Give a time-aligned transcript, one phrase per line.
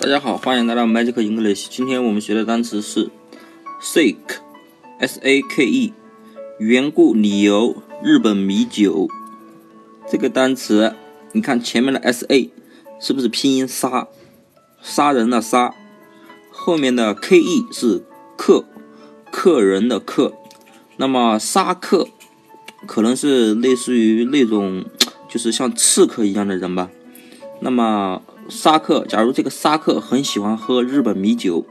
[0.00, 1.66] 大家好，欢迎来到 Magic English。
[1.68, 3.10] 今天我们学的单词是
[3.82, 5.92] sake，s a k e，
[6.60, 7.82] 缘故、理由。
[8.00, 9.08] 日本米酒
[10.08, 10.94] 这个单词，
[11.32, 12.48] 你看前面的 s a
[13.00, 14.06] 是不是拼音杀，
[14.80, 15.74] 杀人的杀？
[16.52, 18.04] 后面的 k e 是
[18.36, 18.64] 客，
[19.32, 20.32] 客人的客。
[20.96, 22.06] 那么杀客
[22.86, 24.84] 可能是类似于那种，
[25.28, 26.88] 就是像刺客一样的人吧。
[27.60, 31.66] 那么沙克，假如这个沙克很喜欢喝日本米酒，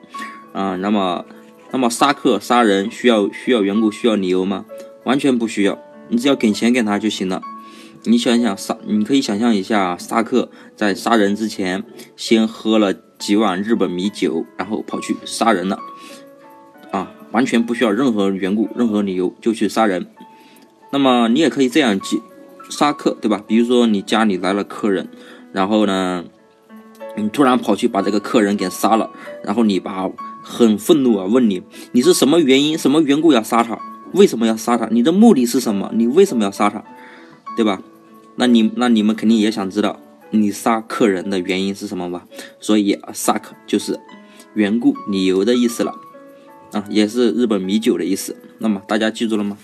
[0.53, 1.25] 啊，那么，
[1.71, 4.65] 那么沙克杀人需要需要缘故需要理由吗？
[5.03, 7.41] 完全不需要，你只要给钱给他就行了。
[8.03, 11.83] 你想想杀，你可以想象一下，沙克在杀人之前
[12.15, 15.79] 先喝了几碗日本米酒，然后跑去杀人了，
[16.91, 20.07] 啊，完全不需要任何缘故、任何理由就去杀人。
[20.91, 22.21] 那么你也可以这样记，
[22.69, 23.43] 沙克对吧？
[23.47, 25.09] 比如说你家里来了客人。
[25.53, 26.25] 然后呢，
[27.17, 29.09] 你突然跑去把这个客人给杀了，
[29.43, 30.09] 然后你爸
[30.41, 33.79] 很愤怒啊，问你你是什么原因、什么缘故要杀他？
[34.13, 34.87] 为什么要杀他？
[34.91, 35.91] 你的目的是什么？
[35.93, 36.83] 你为什么要杀他？
[37.55, 37.81] 对吧？
[38.35, 42.25] 那你那你们肯定也想知道你杀客人的原因是什么吧？
[42.59, 43.99] 所以 “suck” 就是
[44.53, 45.95] 缘故、理由的意思了
[46.71, 48.35] 啊，也是日本米酒的意思。
[48.59, 49.57] 那么大家记住了吗？